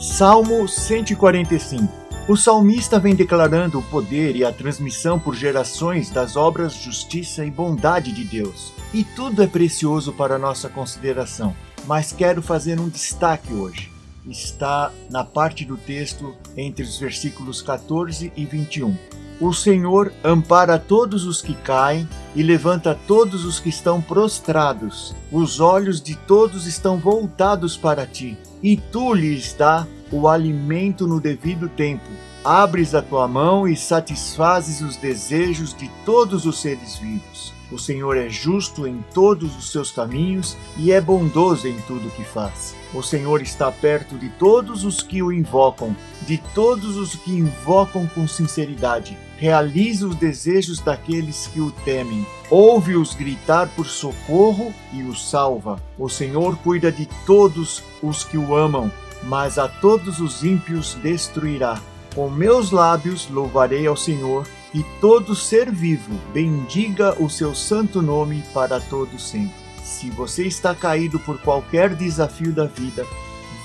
[0.00, 1.86] Salmo 145
[2.26, 7.50] O salmista vem declarando o poder e a transmissão por gerações das obras justiça e
[7.50, 8.72] bondade de Deus.
[8.94, 11.54] E tudo é precioso para nossa consideração,
[11.86, 13.92] mas quero fazer um destaque hoje.
[14.26, 18.96] Está na parte do texto entre os versículos 14 e 21.
[19.38, 25.14] O Senhor ampara todos os que caem e levanta todos os que estão prostrados.
[25.30, 31.20] Os olhos de todos estão voltados para ti e tu lhes dá o alimento no
[31.20, 32.08] devido tempo.
[32.44, 37.52] Abres a tua mão e satisfazes os desejos de todos os seres vivos.
[37.70, 42.24] O Senhor é justo em todos os seus caminhos e é bondoso em tudo que
[42.24, 42.74] faz.
[42.92, 45.94] O Senhor está perto de todos os que o invocam,
[46.26, 49.16] de todos os que invocam com sinceridade.
[49.36, 52.26] Realiza os desejos daqueles que o temem.
[52.50, 55.80] Ouve-os gritar por socorro e os salva.
[55.96, 58.90] O Senhor cuida de todos os que o amam,
[59.22, 61.80] mas a todos os ímpios destruirá.
[62.14, 68.42] Com meus lábios louvarei ao Senhor e todo ser vivo bendiga o seu santo nome
[68.52, 69.54] para todo sempre.
[69.84, 73.06] Se você está caído por qualquer desafio da vida,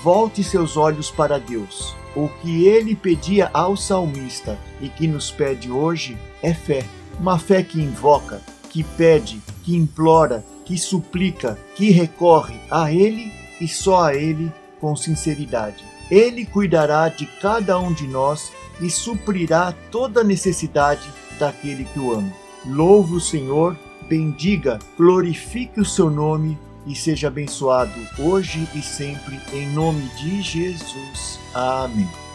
[0.02, 1.96] volte seus olhos para Deus.
[2.14, 6.84] O que ele pedia ao salmista e que nos pede hoje é fé.
[7.18, 8.40] Uma fé que invoca,
[8.76, 14.94] que pede, que implora, que suplica, que recorre a ele e só a ele com
[14.94, 15.82] sinceridade.
[16.10, 22.30] Ele cuidará de cada um de nós e suprirá toda necessidade daquele que o ama.
[22.66, 23.74] Louve o Senhor,
[24.10, 31.40] bendiga, glorifique o seu nome e seja abençoado hoje e sempre, em nome de Jesus.
[31.54, 32.25] Amém.